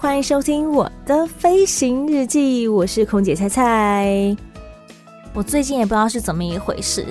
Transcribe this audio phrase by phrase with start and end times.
[0.00, 4.36] 欢迎收听我的飞行日记，我是空姐菜菜。
[5.32, 7.06] 我最近也不知道是怎么一回事，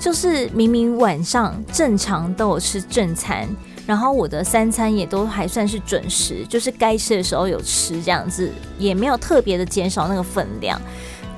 [0.00, 3.48] 就是明明晚上正常都有吃正餐，
[3.86, 10.80] 然后我的三餐也都还算是准时，就是该吃的时候有吃这样子，也没有特别的减少那个分量。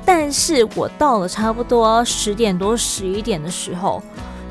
[0.02, 4.02] 但是我到了差不多十点多、十一点的时候，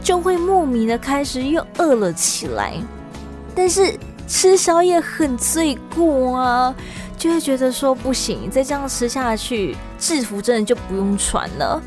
[0.03, 2.75] 就会莫名的开始又饿了起来，
[3.55, 3.97] 但是。
[4.31, 6.73] 吃宵夜很罪过啊，
[7.17, 11.81] 就会觉得说不行，再这样吃下去，制服真的就不用穿了。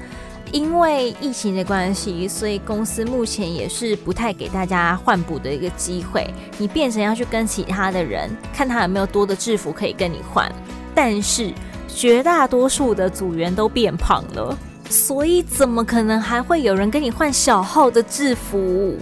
[0.53, 6.29] 因为疫情的关系，所以公司目前也是不太给大家换补的一个机会。
[6.59, 10.53] 你变成要去跟其他的人看他有没有多的制服可以跟你换，
[10.95, 11.51] 但是
[11.89, 14.57] 绝大多数的组员都变胖了，
[14.91, 18.99] 所以怎么可能还会有人跟你换小号的制服？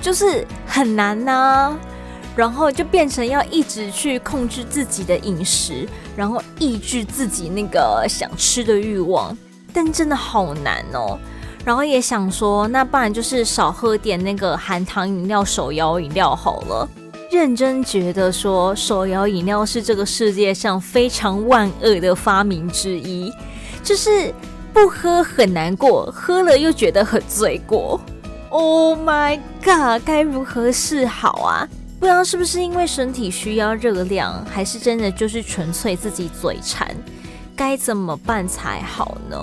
[0.00, 1.76] 就是很难呐、
[2.38, 9.36] 然后就变成要一直去控制自己的饮食，然后抑制自己那个想吃的欲望，
[9.72, 11.18] 但真的好难哦。
[11.64, 16.88] 然后也想说，那不然就是少喝点那个含糖饮料、手摇饮料好了。
[17.28, 23.32] 认真觉得说，手摇饮料是这个世界上非常万恶的发明之一，
[23.82, 24.32] 就是
[24.72, 28.00] 不喝很难过，喝了又觉得很罪过。
[28.50, 31.68] Oh my god，该如何是好啊？
[31.98, 36.88] 不知道是不是因为身体需要热量，还是真的就是纯粹自己嘴馋，
[37.56, 39.36] 该怎么办才好呢？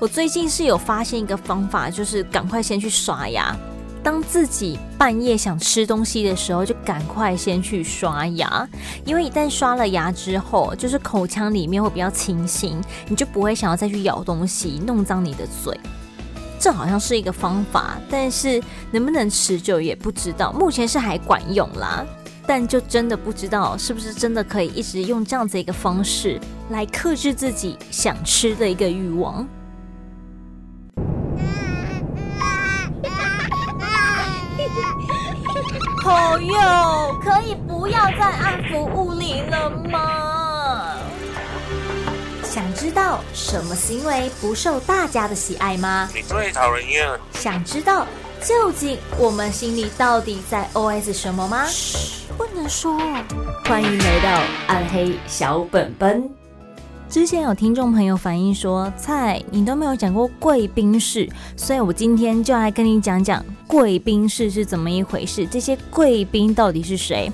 [0.00, 3.54] 我最近是有发现一个方法，就是赶快先去刷牙。
[4.02, 8.66] 当自己半夜想吃东西的时候，就赶快先去刷牙，
[9.04, 15.78] 因为一旦刷了牙之后，就是口腔里面会比较清新，你就不会想要再去咬东西，弄脏你的嘴。
[16.58, 20.52] 这好像是一个方法，但是能不能持久也不知道。
[20.52, 22.04] 目前是还管用啦，
[22.46, 29.46] 但就真的不知道是不是真的可以一直用这样子一个方式来克制自己想吃的一个欲望。
[36.02, 40.97] 朋友，可以不要再安抚物灵了吗？
[42.78, 46.08] 想知道什么行为不受大家的喜爱吗？
[46.14, 47.08] 你最讨人厌。
[47.32, 48.06] 想知道
[48.40, 51.66] 究竟我们心里到底在 OS 什么吗？
[51.66, 52.96] 嘘，不能说。
[53.64, 56.30] 欢迎来到暗黑小本本。
[57.08, 65.44] 之前有听众朋友反映说，菜你都没有讲过贵宾室，所以我今天就来跟你讲讲贵宾室是怎么一回事。
[65.44, 67.28] 这些贵宾到底是谁？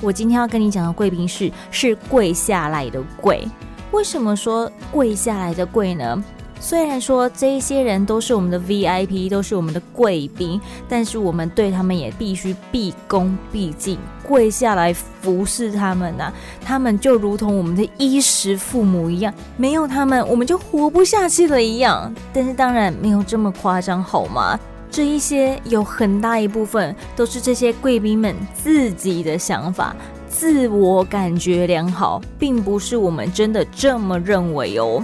[0.00, 3.46] 我今天要跟你讲的贵宾室是跪下来的跪。
[3.92, 6.22] 为什么说跪下来的跪呢？
[6.60, 13.96] 虽然说这一些人都是我们的 VIP，都是我们的贵宾，但是我们对他们也必须毕恭毕敬，
[14.26, 22.12] 跪下来服侍他们呐、他们就如同我们的衣食父母一样，没有他们我们就活不下去了一样。
[22.32, 24.58] 但是当然没有这么夸张，好吗？
[24.90, 29.94] 这一些有很大一部分都是这些贵宾们自己的想法。
[30.38, 35.02] 自我感觉良好，并不是我们真的这么认为哦。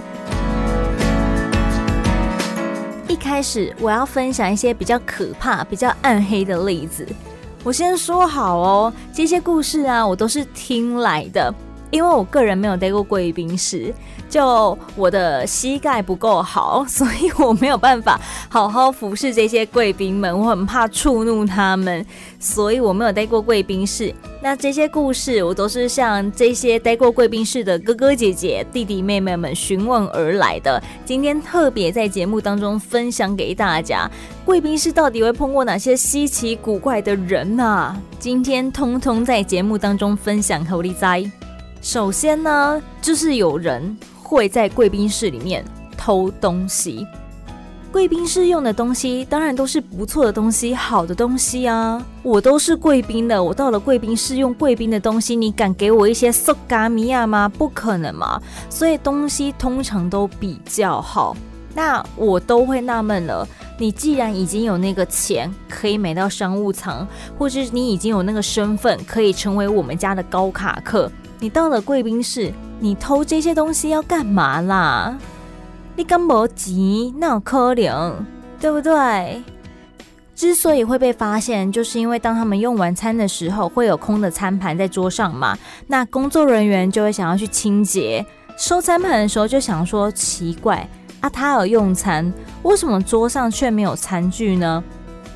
[3.09, 7.05] 一开始我要分享一些比较可怕、比较暗黑的例子。
[7.65, 11.53] 我先说好哦，这些故事啊，我都是听来的，
[11.91, 13.93] 因为我个人没有待过贵宾室。
[14.27, 18.19] 就我的膝盖不够好，所以我没有办法
[18.49, 22.05] 好好服侍这些贵宾们，我很怕触怒他们，
[22.39, 24.13] 所以我没有待过贵宾室。
[24.41, 30.81] 那这些故事我都是向这些待过贵宾室的哥哥姐姐、弟弟妹妹们询问而来的。
[31.03, 34.09] 今天特别在节目当中分享给大家，
[34.43, 37.99] 贵宾室到底会碰过哪些稀奇古怪的人啊？
[38.19, 41.31] 今天通通在节目当中分享给你知。
[41.81, 43.95] 首先呢，就是有人。
[44.27, 45.63] 会在贵宾室里面
[45.97, 47.05] 偷东西。
[47.91, 52.05] 贵宾室用的东西当然都是不错的东西，好的东西啊。
[52.23, 57.47] 我都是贵宾的，我到了贵宾室用贵宾的东西，你敢给我一些馊嘎米亚吗？
[57.47, 58.41] 不可能嘛。
[58.69, 61.37] 所以东西通常都比较好。
[61.75, 63.47] 那我都会纳闷了。
[63.77, 67.05] 你既然已经有那个钱可以买到商务舱，
[67.37, 75.17] 或是你已经有那个身份可以成为我们家的高卡客，你到了贵宾室，你偷这些东西要干嘛啦？
[75.97, 78.25] 你干嘛急，那有可能，
[78.59, 79.43] 对不对？
[80.33, 85.57] 之所以会被发现，就是因为当他们用完餐的时候，会有空的餐盘在桌上嘛，
[85.87, 88.25] 那工作人员就会想要去清洁，
[88.57, 90.89] 收餐盘的时候就想说奇怪。
[91.25, 92.31] 啊，他有用餐，
[92.61, 94.83] 为什么桌上却没有餐具呢？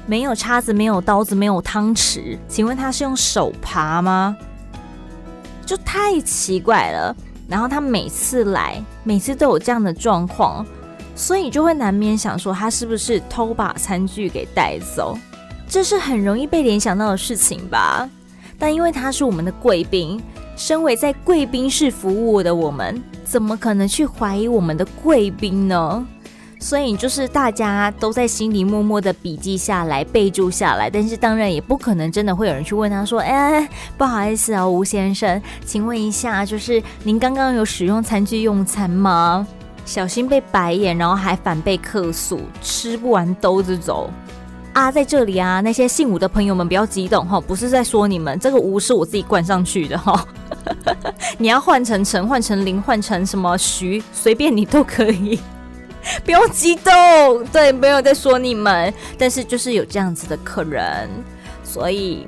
[0.06, 4.38] 没有叉子，没有刀子，没有汤匙，请问他是用手扒吗？
[5.66, 7.16] 就太奇怪了。
[7.48, 10.64] 然后他每次来，每次都有这样的状况，
[11.16, 15.18] 所以就会难免想说，他是不是偷把餐具给带走？
[15.68, 18.08] 这是很容易被联想到的事情吧？
[18.60, 20.22] 但因为他是我们的贵宾，
[20.60, 23.02] 身为在贵宾室服务的我们。
[23.24, 26.06] 怎么可能去怀疑我们的贵宾呢？
[26.60, 39.48] 所以就是大家都在心里默默的笔记下来、备注下来，但是当然也不可能真的会有人去问他说：“哎，不好意思啊，吴先生，请问一下，就是您刚刚有使用餐具用餐吗？”
[39.86, 44.10] 小心被白眼，然后还反被客诉，吃不完兜着走
[44.80, 44.90] 啊！
[44.90, 50.26] 在这里啊，那些姓吴的朋友们不要激动哈，不是在说你们，这个吴是我自己冠上去的哈。
[51.38, 55.38] 你要换成陈，换成林，换成什么徐，随便你都可以，
[56.24, 56.94] 不用激动。
[57.52, 61.10] 对，没有在说你们，但是就是有这样子的客人，
[61.62, 62.26] 所以，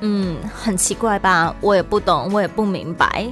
[0.00, 1.54] 嗯，很奇怪吧？
[1.60, 3.26] 我也不懂，我也不明白。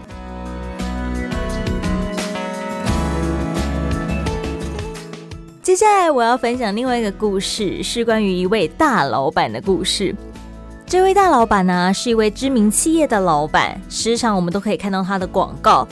[5.68, 10.16] 接下来我要分享另外一个故事，是关于一位大老板的故事。
[10.86, 15.86] 这位大老板呢，是一位知名企业的老板，时常我们都可以看到他的广告。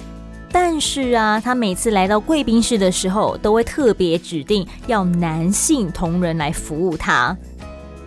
[0.50, 7.36] 但是啊，他每次来到贵宾室的时候，都会特别指定要男性同仁来服务他。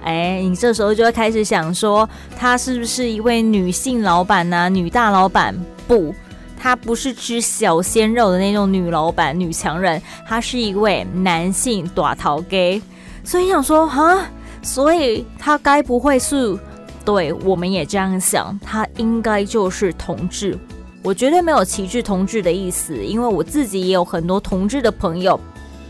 [0.04, 4.68] 哎，你这时候就会开始想说，他是不是一位女性老板呢？
[4.70, 5.56] 女大老板？
[5.88, 6.16] 不，
[6.60, 12.82] 他不是吃小鲜肉的那种女老板、女强人，他是一位男性大头 gay，。
[13.24, 14.28] 所以想说，哈，
[14.62, 16.58] 所以他该不会是？
[17.06, 20.56] 对，我们也这样想，他应该就是同志。
[21.02, 25.40] 我绝对没有歧视同志的意思，因为我自己也有很多同志的朋友。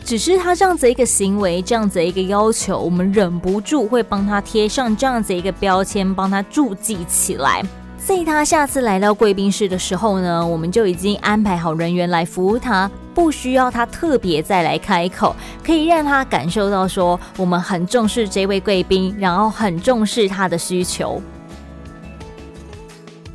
[0.02, 7.62] 只是他这样子一个行为，这样子一个要求，我们忍不住会帮他贴上这样子一个标签，帮他注记起来。
[8.02, 12.90] 在他下次来到贵宾室的时候呢，我们就已经安排好人员来服务他。
[13.12, 21.20] 不需要他特别再来开口，可以让他感受到说我们很重视这位贵宾，然后很重视他的需求。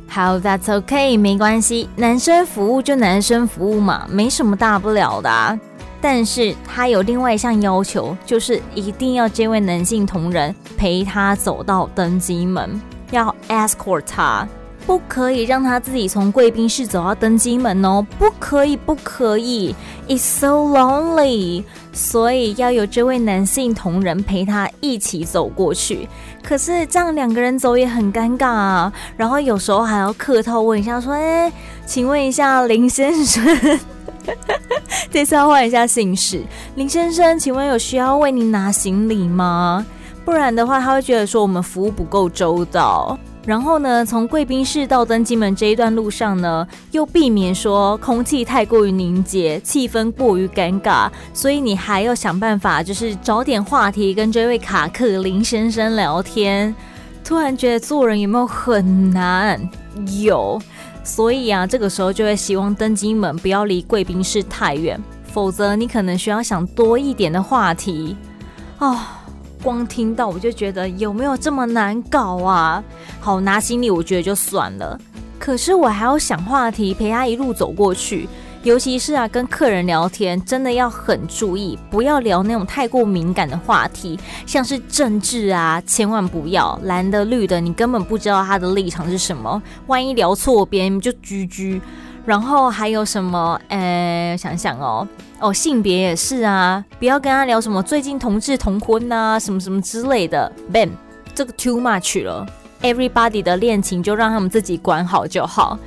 [0.08, 5.58] 好，That's okay，没关系，男生服务就男生服务嘛，没什么大不了的啊。
[6.00, 12.80] 但是他有另外一项要求，就是一定要这位男性同仁陪他走到登机门，
[13.10, 14.48] 要 escort 他。
[14.86, 19.74] 不可以让他自己从贵宾室走到登机门哦，不可以，不可以
[20.06, 21.64] ，It's so lonely。
[21.92, 26.08] 所以要有这位男性同仁陪他一起走过去。
[26.40, 28.92] 可是这样两个人走也很尴尬啊。
[29.16, 31.52] 然后有时候还要客套问一下，说：“哎，
[31.84, 33.44] 请问一下林先生，
[35.10, 36.44] 这次要换一下姓氏，
[36.76, 39.84] 林先生，请问有需要为您拿行李吗？
[40.24, 56.74] 不然的话，他会觉得说我们服务不够周到。”然后呢，从贵宾室到登机门这一段路上呢，又避免说空气太过于凝结，气氛过于尴尬，所以你还要想办法，就是找点话题跟这位卡克林先生聊天。
[57.22, 59.60] 突然觉得做人有没有很难？
[60.20, 60.60] 有，
[61.04, 65.00] 所以啊，这个时候就会希望登机门不要离贵宾室太远，
[65.32, 68.16] 否则你可能需要想多一点的话题
[68.80, 68.98] 哦。
[69.66, 72.80] 光听到我就觉得有没有这么难搞啊？
[73.18, 74.96] 好，拿行李我觉得就算了，
[75.40, 78.28] 可是我还要想话题陪他一路走过去，
[78.62, 91.82] 尤其是啊跟客人聊天，真的要很注意，不要聊那种太过敏感的话题，像是政治啊，千万不要，蓝的绿的，你根本不知道他的立场是什么，万一聊错别人就居居。
[92.26, 93.58] 然后还有什么？
[93.68, 95.06] 呃，想想哦，
[95.38, 100.50] 哦，性别也是啊，不要跟他聊什么最近同志同婚啊，什么什么之类的。
[100.72, 100.90] Ben，
[101.34, 102.44] 这个 too much 了。
[102.82, 105.78] Everybody 的恋情就让他们自己管好就好。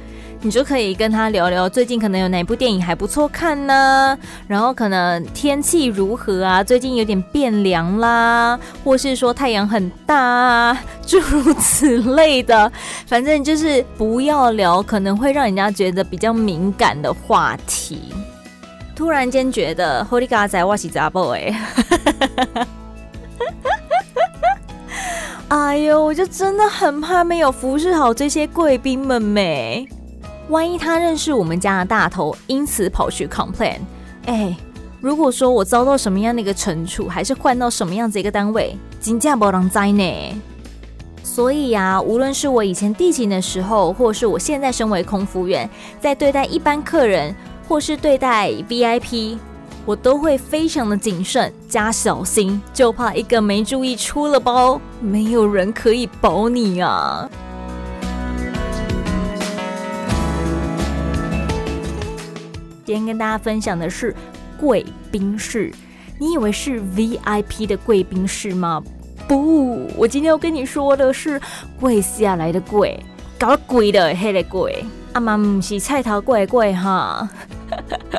[0.42, 4.18] 你就可以跟他聊聊最近可能有哪部电影还不错看呢？
[4.48, 6.64] 然后可能天气如何啊？
[6.64, 12.72] 最近有点变凉啦，或是说太阳很大啊， 诸如此类的。
[13.06, 18.14] 反正就是不要聊可能会让人家觉得比较敏感的话题。
[18.96, 21.54] 突然间觉得 Holy God 在我是查甫哎，
[25.50, 29.88] 哎呦，我就真的很怕没有服侍好这些贵宾们没，
[30.50, 33.78] 万一他认识我们家的大头，因此跑去 complain，
[34.26, 34.56] 哎，
[35.00, 40.42] 如果说我遭到什么样的一个惩处，还是换到什么样子一个单位，真假不能栽呢。
[41.24, 47.34] 所以啊，无论是我以前地勤的时候，或是我现在身为空服员，在对待一般客人。
[47.68, 49.38] 或是对待 VIP，
[49.86, 57.30] 我都会非常的谨慎加小心，就怕一个没注意出了包，没有人可以保你啊。
[62.90, 64.16] 今天跟大家分享的是
[64.60, 65.72] 贵宾室，
[66.18, 68.82] 你以为是 VIP 的贵宾室吗？
[69.28, 71.40] 不，我今天要跟你说的是
[71.80, 73.00] 贵下来的贵，
[73.38, 77.30] 搞贵的黑的贵，阿妈不是菜头贵贵哈。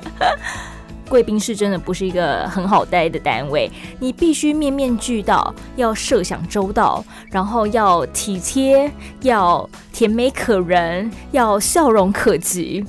[1.11, 8.89] 贵宾室真的不是一个很好待的单位，你必须面面俱到，要设想周到，然后要体贴，
[9.23, 12.87] 要甜美可人，要笑容可掬。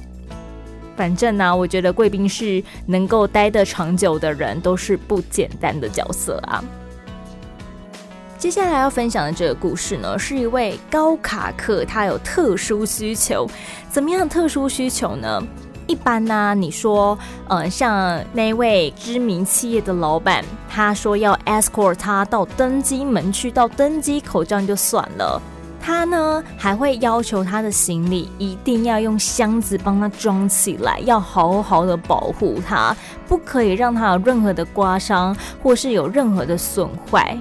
[0.96, 6.64] 反正呢、我觉得贵宾室能够待得长久的人都是不简单的角色啊。
[8.38, 13.48] 接下来要分享的这个故事呢，是一位高卡客，他有特殊需求。
[13.90, 15.42] 怎么样特殊需求呢？
[15.88, 17.18] 一般呢、你说，
[17.48, 25.42] 呃，像那位知名企业的老板，他说要 escort 他到登机门去，到登机口这样就算了，
[25.82, 32.96] 他呢还会要求他的行李一定要用箱子帮他装起来，要好好的保护他，
[33.28, 37.38] 不可以让他有任何的刮伤或是有任何的损坏，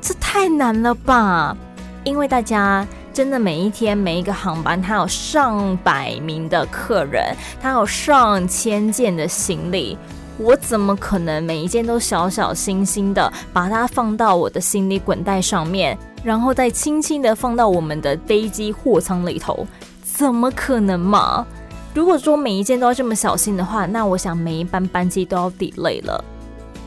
[0.00, 1.56] 这太难了吧？
[2.04, 2.86] 因为大家。
[3.14, 9.96] 真的每一天每一个航班，他有上百名的客人，他有上千件的行李，
[10.36, 19.66] 我怎么可能每一件都小小心心的把它放到我的行李滚带上面，然后再轻轻的放到我们的飞机货舱里头？
[20.02, 21.46] 怎么可能嘛？
[21.92, 26.24] 如果说每一件都要这么小心的话，那我想每一班班机都要 delay 了。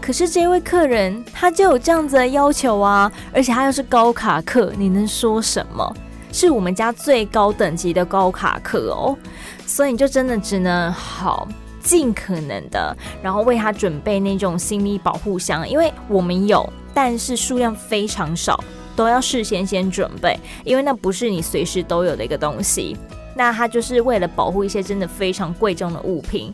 [0.02, 5.96] 可是这位客人他就有这样子的要求啊，而且他又是高卡客，你能说什么？
[6.32, 9.18] 是我们家最高等级的高卡客哦，
[9.66, 11.48] 所以你就真的只能好
[11.82, 18.62] 尽可能的，然后为他准备那种行李保护箱，因为我们有，但是数量非常少，
[18.98, 22.98] 都要事先先准备，因为那不是你随时都有的一个东西。
[23.36, 26.52] 那他就是为了保护一些真的非常贵重的物品。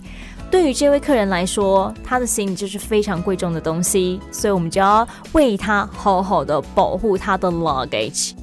[0.52, 8.34] 对于这位客人来说，他的行李就是非常贵重的东西，所以我们就要为他好好的保护他的 luggage。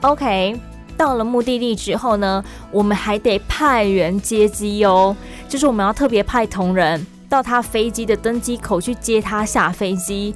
[0.00, 0.58] OK，
[0.96, 2.42] 到了目的地之后呢，
[2.72, 5.14] 我们还得派员接机哦。
[5.46, 10.34] 就是我们要特别派同仁到他飞机的登机口去接他下飞机，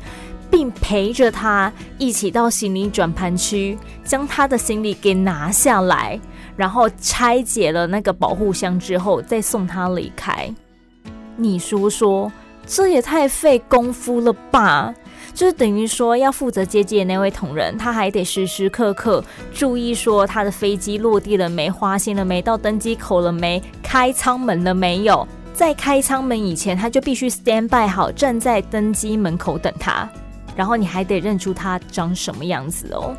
[0.50, 6.18] 并陪着他一起到行李转盘区，将他的行李给拿下来，
[6.56, 10.52] 然后拆解了那个保护箱之后，再送他离开。
[11.36, 12.32] 你说说，
[12.66, 14.94] 这也太费功夫了吧？
[15.34, 25.26] 就是等于说，要负责接机的那位同仁，他还得时时刻刻注意说他的飞机落地了没，花心了没，到登机口了没，开舱门了没有。
[25.54, 30.08] 在开舱门以前，他就必须 stand by 好，站在登机门口等他。
[30.58, 33.16] 然后你还得认出他长什么样子哦。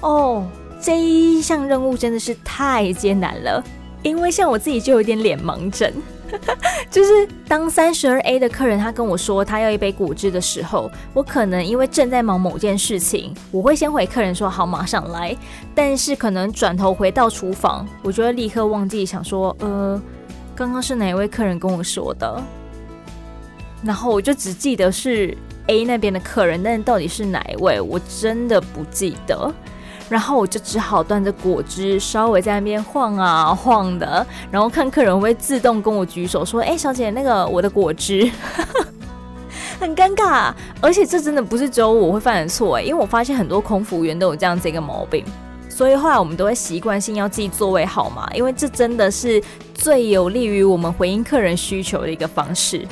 [0.00, 0.46] 哦，
[0.80, 3.62] 这一项任务真的是太艰难了，
[4.02, 5.92] 因为像我自己就有点脸盲症。
[6.90, 15.36] 就是当三十二 A 的客人他跟我说他要一杯果汁的时候，我可能因为正在忙某件事情，我会先回客人说好，马上来。
[15.74, 20.00] 但是可能转头回到厨房，我就会立刻忘记想说，呃，
[20.54, 22.42] 刚刚是哪一位客人跟我说的？
[23.84, 29.52] 然后我就只记得是 A 那边的客人，但到底是哪一位，我真的不记得。
[30.08, 38.30] 然后我就只好端着果汁，稍微在那边晃啊晃的，然后看客人会自动跟我举手说：“哎，小姐，那个我的果汁。
[39.80, 45.24] ”很尴尬，而且这真的不是只有我会犯的错，因为我发现很多空服务员都有这样子一个毛病，
[45.68, 49.42] 所以后来我们都会习惯性要记座位号码，因为这真的是
[49.74, 52.86] 最有利于我们回应客人需求的一个方式，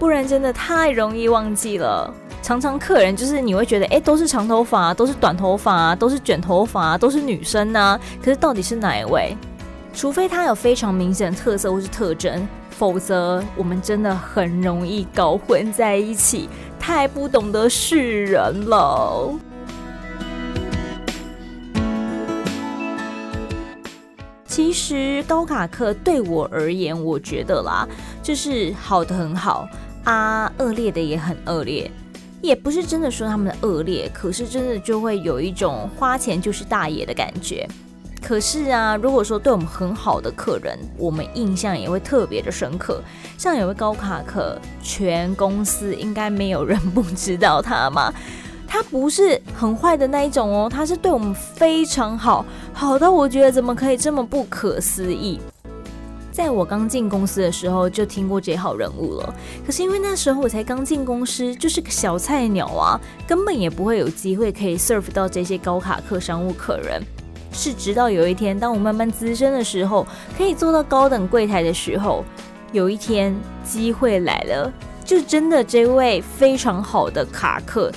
[0.00, 2.12] 不然真的太容易忘记了。
[2.42, 8.00] 常常客人就是你会觉得，哎，都是长头发啊，都是短头发啊，都是卷头发，都是女生啊。
[8.24, 9.36] 可是到底是哪一位？
[9.92, 19.34] 除非他有非常明显的特色或是特征，否则我们真的很容易搞混在一起，太不懂得识人了。
[24.46, 27.86] 其实高卡克对我而言，我觉得啦，
[28.22, 29.68] 就是好的很好
[30.04, 31.90] 啊，恶劣的也很恶劣，
[32.40, 37.68] 也不是真的说他们的恶劣，可是真的就会有一种花钱就是大爷的感觉。
[38.22, 43.02] 可是啊，如果说对我们很好的客人，我们印象也会特别的深刻。
[43.38, 48.12] 像有位高卡克，全公司应该没有人不知道他嘛。
[48.68, 55.40] 他不是很坏的那一种哦，他是对我们非常好，好到我觉得怎么可以这么不可思议。
[56.32, 59.34] 在我刚进公司的时候就听过这号人物了，
[59.66, 67.02] 可是因为那时候我才刚进公司，就是个小菜鸟啊，根本也不会有机会可以 serve 到这些高卡客商务客人。
[67.52, 70.06] 是直到有一天，当我慢慢资深的时候，
[70.38, 72.24] 可以做到高等柜台的时候，
[72.70, 73.34] 有一天
[73.64, 74.72] 机会来了，
[75.04, 77.90] 就真的这位非常好的卡客。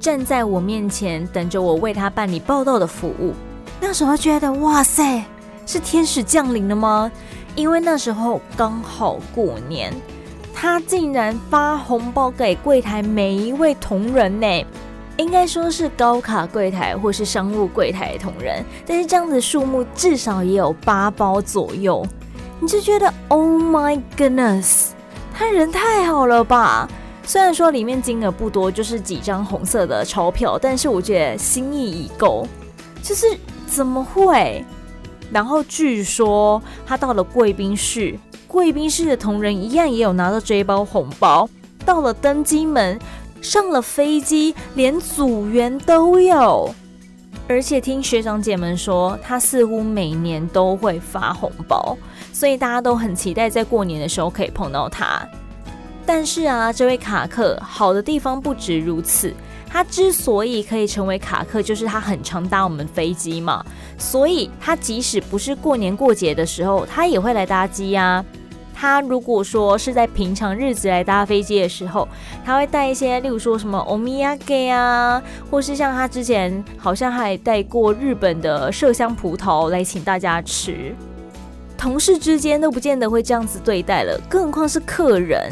[0.00, 3.32] 站在我面前，等着我为他办理报到的服务。
[3.80, 5.24] 那时候觉得，哇塞，
[5.64, 7.10] 是天使降临了吗？
[7.58, 9.92] 因为那时候刚好过年，
[10.54, 14.64] 他竟然发红包给柜台每一位同仁呢，
[15.16, 22.06] 应该说是高卡柜台或是商务柜台的同仁，但是这样子数目至少也有八包左右。
[22.60, 24.90] 你就觉得，Oh my goodness，
[25.34, 26.88] 他人太好了吧？
[27.24, 32.46] 虽然说里面金额不多，就是几张红色的钞票，但是我觉得心意已够。
[33.02, 33.26] 就是
[33.66, 34.64] 怎么会？
[35.30, 41.48] 然后据说他到了贵宾室，贵宾室的同仁一样也有拿到这一包红包。
[41.84, 42.98] 到了登机门，
[43.40, 46.74] 上了飞机，连组员都有。
[47.48, 51.96] 而且听学长姐们说，他似乎每年都会发红包，
[52.32, 55.26] 所以大家都很期待在过年的时候可以碰到他。
[56.04, 59.32] 但是啊，这位卡克好的地方不止如此。
[59.68, 63.64] 他之所以可以成为卡克，就是他很常搭我们飞机嘛。
[63.98, 68.24] 所以他即使不是过年过节的时候，他也会来搭机呀。
[68.80, 72.06] 他如果说是在平常日子来搭飞机的时候，
[72.44, 75.20] 他会带一些，例如说什么欧米亚给啊，
[75.50, 80.94] 或是像他之前好像还带过日本的麝香葡萄来请大家吃。
[81.76, 85.50] 同事之间都不见得会这样子对待了，更何况是客人。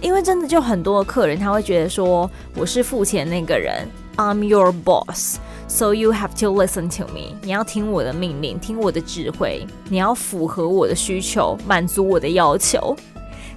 [0.00, 7.36] 因为真的就很多客人，他会觉得说，我是付钱那个人，I'm your boss，so you have to listen to me。
[7.42, 12.96] 你要听我的命令，听我的指挥，你要符合我的需求，满足我的要求。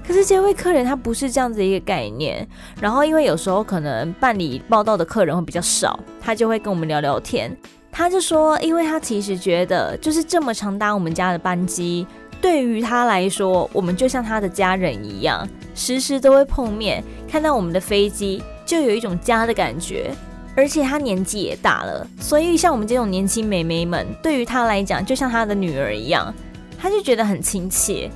[0.07, 2.45] 可是这位客人他不是这样子一个概念。
[2.81, 7.55] 然后因为有时候可能办理报到的客人会比较少，他就会跟我们聊聊天。
[7.91, 12.07] 他就说，因为他其实觉得，就是这么常搭我们家的班机。
[12.41, 17.03] 对于他来说，我们就像他的家人一样，时时都会碰面。
[17.29, 20.11] 看到我们的飞机，就有一种家的感觉。
[20.53, 26.33] 而且他年纪也大了，所以像我们这种年轻美眉们，对于他来讲，就像他的女儿一样，
[26.77, 28.11] 他就觉得很亲切。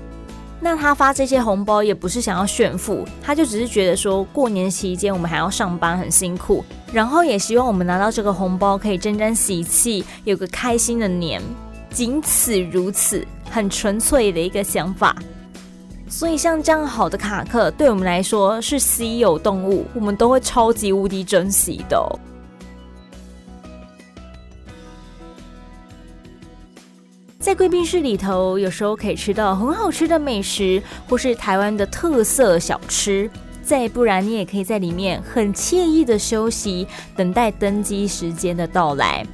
[0.60, 11.42] 那他发这些红包也不是想要炫富，他就只是觉得说，过年期间我们还要上班，很辛苦，然后也希望我们拿到这个红包可以沾沾喜气，有个开心的年。
[11.96, 15.16] 仅此如此，很纯粹的一个想法。
[16.10, 22.20] 所以像这样好的卡克，对我们来说是稀有动物，我们都会超级无敌珍惜的。
[27.40, 33.30] 在贵宾室里头，有时候可以吃到很好吃的美食，或是台湾的特色小吃。
[33.64, 39.26] 再不然，你也可以在里面很惬意的休息，等待登机时间的到来。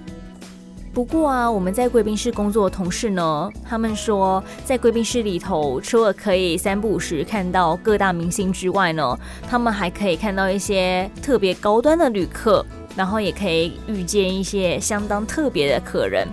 [0.93, 9.17] 不过啊，我们在贵宾室工作的同事呢，他们说，在贵宾室里头，除了可以三不五时看到各大明星之外呢，
[9.49, 16.27] 他们还可以看到一些特别高端的旅客，然后也可以遇见一些相当特别的客人。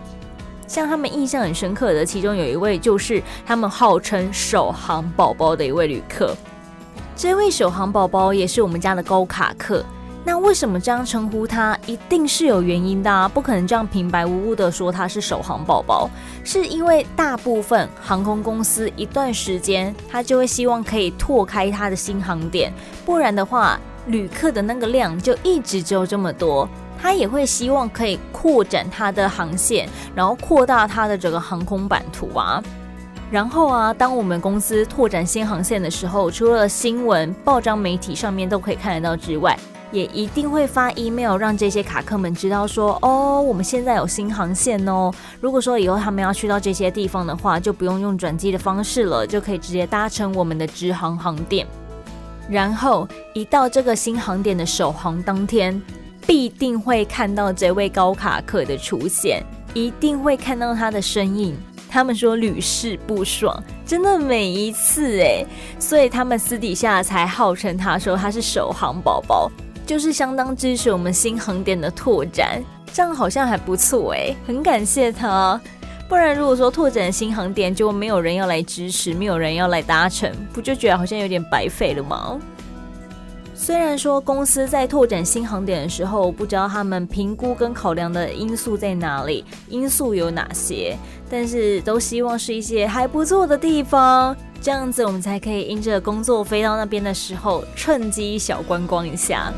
[0.67, 6.37] 像他们印象很深刻的，其中有一位就是他们号称“首航宝宝”的一位旅客。
[7.15, 9.85] 这位首航宝宝也是我们家的高卡客。
[10.31, 11.75] 那为什么这样称呼他？
[11.87, 16.11] 一定是有原因的啊，不可能这样平白无故的说他是首航宝宝。
[16.45, 22.71] 是因为大部分航空公司一段时间，他就会希望可以拓开他的新航点，
[23.07, 26.69] 不然的话，旅客的那个量就一直只有这么多。
[27.01, 32.63] 他也会希望可以扩展他的航线，然后扩大他的整个航空版图啊。
[33.31, 39.59] 然后啊，当我们公司拓展新航线的时候，除了新闻、报章、媒体上面都可以看得到之外，
[39.91, 45.11] 也一定会发 email 让这些卡客们知道说，哦，我们现在有新航线哦。
[45.41, 51.67] 如果说以后他们要去到这些地方的话，就不用用转机的方式了，就可以直接搭乘我们的直航航点。
[52.51, 55.81] 然后一到这个新航点的首航当天，
[56.27, 59.43] 必定会看到这位高卡克的出现，
[59.75, 61.57] 一定会看到他的身影。
[61.91, 65.43] 他们说屡试不爽，真的每一次哎，
[65.79, 69.51] 所以他们私底下才号称他说他是首航宝宝，
[69.89, 75.59] 就是相当支持我们新航点的拓展，这样好像还不错哎，很感谢他。
[76.07, 82.39] 不然如果说拓展新航点就没有人要来支持，没有人要来搭乘，不就觉得好像有点白费了吗？
[83.55, 90.99] 虽然说公司在拓展新航点的时候，不知道他们评估跟考量的因素在哪里，因素有哪些，
[91.31, 99.53] 但是都希望是一些还不错的地方，这样子我们才可以因着工作飞到那边的时候，趁机小观光一下。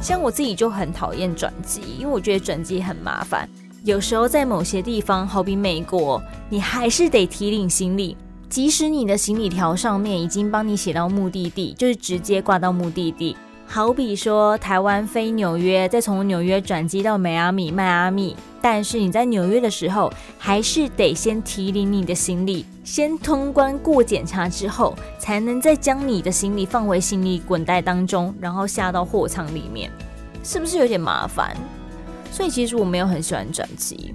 [0.00, 3.48] 像我自己就很讨厌转机，因为我觉得转机很麻烦，
[3.84, 8.16] 有时候在某些地方，好比美国，你还是得提领行李。
[8.48, 13.36] 即使你的行李条上面已经帮你写到目的地，就是直接挂到目的地。
[13.74, 18.36] 好比说台湾飞纽约，再从纽约转机到迈阿密，迈阿密。
[18.60, 29.90] 但是你在纽约的时候，还是得先提领你的行李，先通关过检查之后，才能再将你的行李放回行李滚袋当中，然后下到货舱里面，
[30.44, 31.56] 是不是有点麻烦？
[32.30, 34.12] 所以其实我没有很喜欢转机。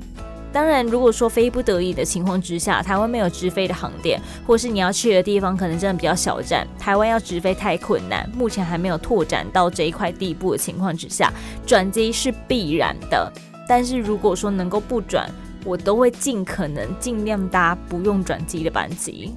[0.58, 11.32] 当然，如果说非不得已的情况之下，台湾没有直飞的航点，或是你要去的地方可能真的比较小站，台湾要直飞太困难，目前还没有拓展到这一块地步的情况之下，
[11.64, 13.32] 转机是必然的。
[13.70, 15.30] 但是如果说能够不转，
[15.64, 19.36] 我都会尽可能尽量搭不用转机的班机。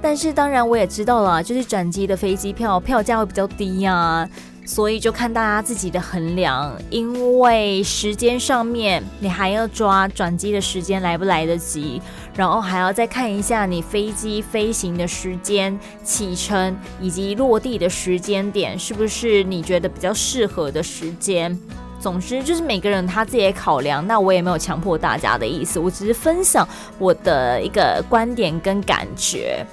[0.00, 4.30] 但是当然我也知道了，就是转机的飞机票票价会比较低呀、啊。
[4.68, 12.02] 所以就看大家自己的衡量，因为时间上面你还要抓转机的时间来不来得及，
[12.34, 21.58] 然后还要再看一下你飞机飞行的时间、启程以及落地的时间点是不是你觉得比较适合的时间。
[21.98, 29.64] 总之就是每个人他自己的考量，那我也没有强迫大家的意思，我只是分享我的一个观点跟感觉。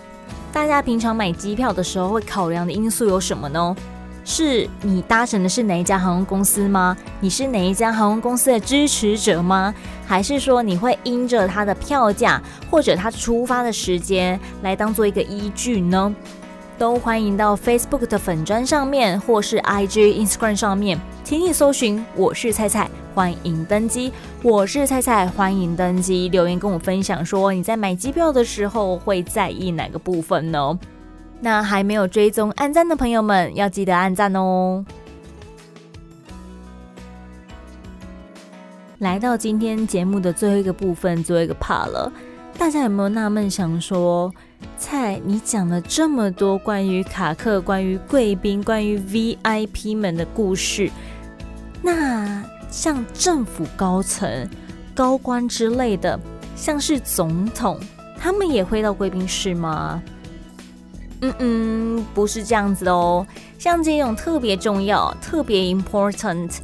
[0.54, 3.76] 大家平常买机票的时候会考量的因素有什么呢？
[4.26, 6.98] 是你搭乘的是哪一家航空公司吗？
[7.20, 9.74] 你是哪一家航空公司的支持者吗？
[10.08, 16.14] 还是说你会因着它的票价或者它出发的时间来当做一个依据呢？
[16.78, 24.12] 都欢迎到 Facebook 的粉砖上面，或是 IG、Instagram 上面，请你搜寻“我是菜菜”，欢迎登机。
[24.42, 26.28] 我是菜菜，欢迎登机。
[26.30, 30.78] 留言跟我分享说你在买机票的时候会在意哪个部分呢？
[31.42, 34.84] 那还没有追踪按赞的朋友们，要记得按赞哦！
[39.00, 42.12] 来到今天节目的最后一个部分，最后一个 part 了。
[42.58, 44.34] 大家有没有纳闷想说，
[44.78, 50.90] 菜，你讲了这么多关于卡克、关于贵宾、关于 VIP 们的故事，
[51.82, 54.50] 那像政府高层、
[54.96, 56.18] 高官之类的，
[56.56, 57.78] 像是总统，
[58.18, 60.02] 他们也会到贵宾室吗？
[61.26, 63.26] 嗯嗯，不是这样子的哦。
[63.58, 66.58] 像这种特别重要、特别 important、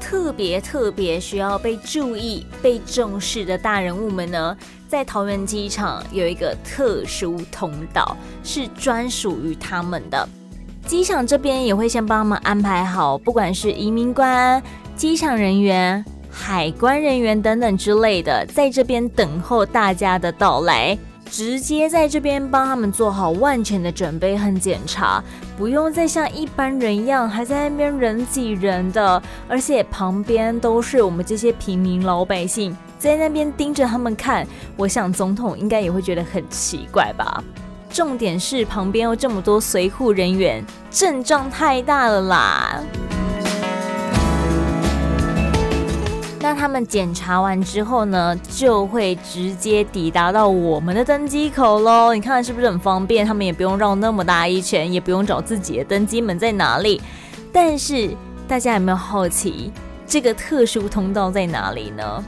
[0.00, 4.56] 特别特别需要被注意、被重视的大人物们呢，
[4.88, 10.28] 在桃园机场有一个特殊通道，是专属于他们的。
[10.86, 14.62] 机场这边也会先帮他们安排好，不管是移民官、
[14.96, 20.96] 机场人员、海关人员等等之类的，在这边等候大家的到来。
[21.30, 25.22] 直接在这边帮他们做好万全的准备和检查，
[25.56, 34.46] 不用再像一般人一样还在那边人挤人的，而且旁边都是我们这些平民老百姓在那边盯着他们看。
[34.76, 37.42] 我想总统应该也会觉得很奇怪吧。
[37.90, 42.80] 重点是旁边有这么多随护人员，阵仗太大了啦。
[46.48, 52.14] 那他们检查完之后呢，就会直接抵达到我们的登机口喽。
[52.14, 53.26] 你看是不是很方便？
[53.26, 57.02] 他们也不用绕那么大一圈，也不用找自己的登机门在哪里。
[57.52, 58.16] 但是
[58.48, 59.70] 大家有没有好奇
[60.06, 62.24] 这个特殊通道在哪里呢？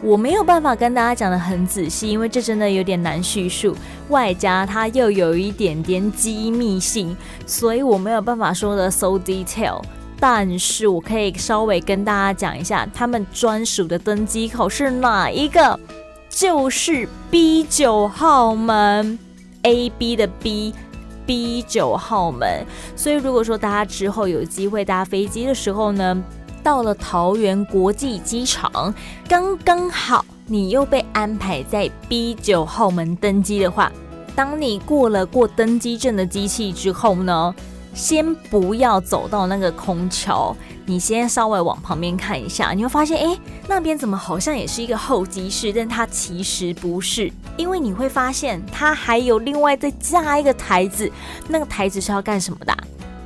[0.00, 3.76] 我没有办法跟大家讲得很仔细，因为这真的有点难叙述，
[4.08, 9.82] 外加它又有一点点机密性，所以我没有办法说的 so detail。
[10.20, 15.80] 但是我可以稍微跟大家讲一下，他们专属的登机口是哪一个？
[16.28, 19.18] 就是 B 九号门
[19.62, 22.64] ，A B 的 B，B 九号门。
[22.94, 26.22] 所以如果说大家之后有机会搭飞机的时候呢，
[26.62, 28.94] 到了桃园国际机场，
[29.28, 33.90] 刚刚好你又被安排在 B 九号门登机的话，
[34.36, 37.52] 当你过了过登机证的机器之后呢，
[37.94, 45.72] 先不要走到那个空桥，你先稍微往旁边看一下，你会发现，哎，那边怎么好像也是一个候机室？
[45.72, 51.10] 但它其实不是，因为你会发现它还有另外再加一个台子，
[51.48, 52.76] 那个台子是要干什么的？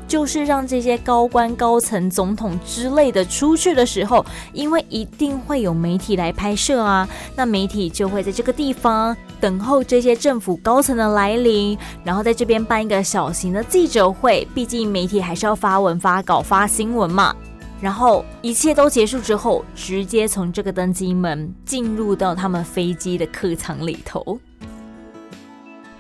[0.07, 14.49] 就是让这些高官、高层、总统之类的出去的时候，因为一定会有媒体来拍摄啊，那媒体就会在这个地方等候这些政府高层的来临，然后在这边办一个小型的记者会。
[14.55, 17.37] 毕竟媒体还是要发文、发稿、发新闻嘛。
[17.79, 24.41] 然后一切都结束之后，直接从这个登机门进入到他们飞机的客舱里头。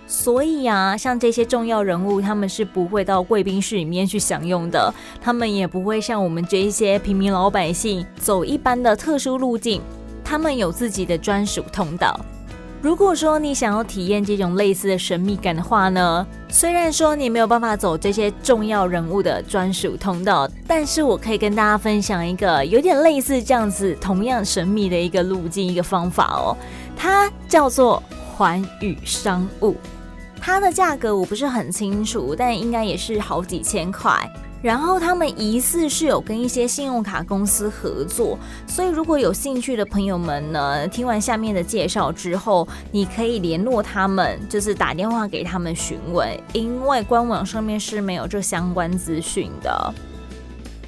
[0.06, 9.82] 所以啊，像这些重要人物，他们是不会到贵宾室里面去享用的，他们也不会像我们这一些平民老百姓走一般的特殊路径，
[10.24, 12.18] 他们有自己的专属通道。
[12.84, 26.54] 如果说你想要体验这种类似的神秘感的话呢，虽然说你没有办法走这些重要人物的专属通道，但是我可以跟大家分享一个有点类似这样子、同样神秘的一个路径、一个方法哦，
[26.94, 28.02] 它叫做
[28.36, 29.74] 寰宇商务。
[30.38, 34.30] 它的价格我不是很清楚，但应该也是好几千块。
[34.64, 49.94] 然后他们疑似是有跟一些信用卡公司合作，所以如果有兴趣的朋友们呢，听完下面的介绍之后，你可以联络他们，就是打电话给他们询问，因为官网上面是没有这相关资讯的。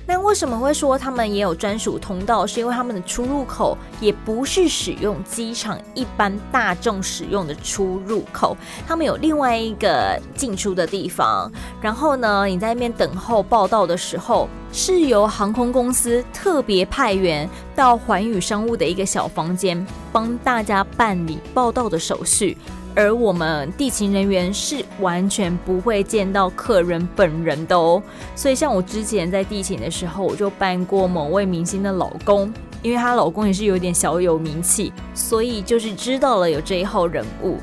[0.08, 2.46] 那为什么会说他们也有专属通道？
[2.46, 11.50] 是因为他们的出入口也不是使用机场一般大众使用的出入口，他们有另外一个进出的地方。
[11.80, 22.56] 然后呢，你在那边等候报到的时候，是由航空公司特别派员到寰宇商务的一个小房间，帮大家办理报到的手续。
[22.96, 28.02] 而我们地勤人员是完全不会见到客人本人的哦，
[28.34, 37.58] 所以像我之前在地勤的时候，我就办过某位明星的老公，因为她老公也是有点小有名气，所以就是知道了有这一号人物。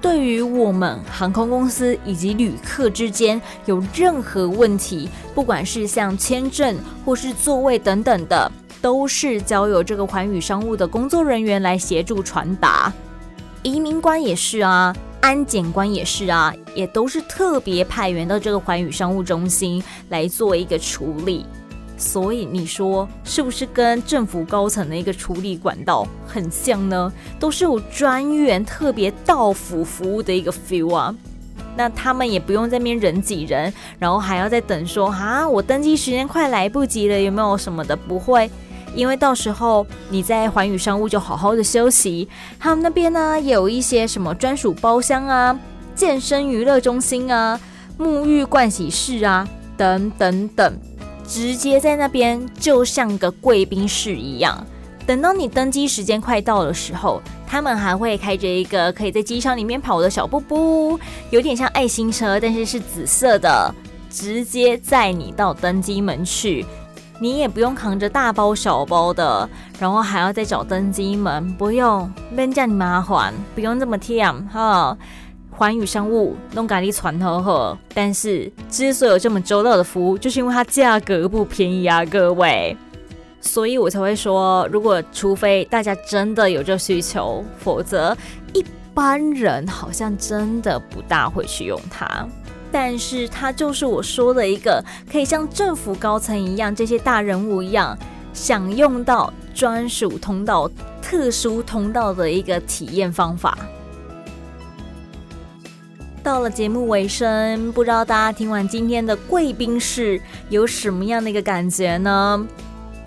[0.00, 12.90] 对于我们航空公司以及旅客之间有任何问题，不管是像签证或是座位等等的，都是交由这个寰宇商务的工作人员来协助传达。
[13.62, 21.46] 移民官也是啊，安检官也是啊，也都是特别派员到这个寰宇商务中心来做一个处理。
[21.96, 27.12] 所以你说是不是跟政府高层的一个处理管道很像呢？
[27.38, 31.14] 都是有专员特别到府服务的一个 feel 啊。
[31.76, 37.94] 那他们也不用在那边人挤人，然后还要再等说啊，我登机时间快来不及了，有没有什么的？
[37.94, 38.50] 不会。
[38.94, 42.28] 因为到时候你在寰宇商务就好好的休息，
[42.58, 45.58] 他们那边呢也有一些什么专属包厢啊、
[45.94, 47.58] 健身娱乐中心啊、
[47.98, 50.78] 沐浴盥洗室啊等等等，
[51.26, 54.66] 直接在那边就像个贵宾室一样。
[55.04, 60.98] 等到你登机时间快到的时候，他们还会开着一个可以在机场里面跑的小布布，
[61.30, 63.74] 有点像爱心车，但是是紫色的，
[64.08, 66.64] 直接载你到登机门去。
[67.22, 74.98] 你也不用扛着大包小包的，然后还要再找登机门，不用，免叫你麻烦，不用这么甜哈。
[75.52, 82.76] 寰宇商务弄咖喱船呵呵，但是之所以有这么周到的服务，就是因为它价格不便宜啊，各位，
[83.40, 88.16] 所以我才会说，如果除非大家真的有这需求，否则
[88.52, 92.26] 一般人好像真的不大会去用它。
[92.72, 97.96] 但是它就是我说的一个可以像政府高层一样，这些大人物一样
[98.32, 100.68] 享用到专属通道、
[101.02, 103.58] 特殊通道的一个体验方法。
[106.22, 112.46] 到了节目尾声，不知道大家听完今天的贵宾室有什么样的一个感觉呢？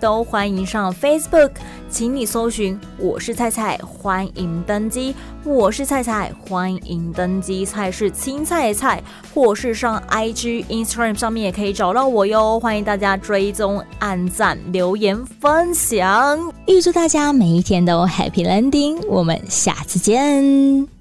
[0.00, 1.50] 都欢迎上 Facebook，
[1.88, 5.14] 请你搜寻“我是菜菜”，欢迎登机。
[5.44, 7.64] 我是菜菜，欢迎登机。
[7.64, 12.58] 菜是青菜菜，或是上 IG、Instagram 上面也可以找到我哟。
[12.58, 16.52] 欢迎大家追踪、按赞、留言、分享。
[16.66, 20.95] 预祝大家每一天都 Happy Landing，我们下次见。